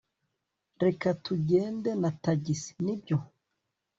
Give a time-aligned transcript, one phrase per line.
[0.83, 3.17] reka tugende na tagisi, nibyo